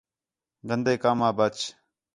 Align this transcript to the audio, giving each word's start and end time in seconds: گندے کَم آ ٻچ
گندے 0.67 0.93
کَم 1.01 1.19
آ 1.27 1.29
ٻچ 1.37 1.57